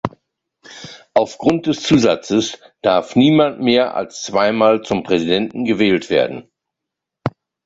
Aufgrund 1.13 1.67
des 1.67 1.83
Zusatzes 1.83 2.57
darf 2.81 3.15
niemand 3.15 3.59
mehr 3.61 3.93
als 3.95 4.23
zweimal 4.23 4.81
zum 4.81 5.03
Präsidenten 5.03 5.63
gewählt 5.63 6.09
werden. 6.09 6.49